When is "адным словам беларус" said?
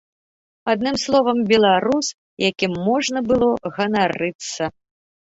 0.71-2.07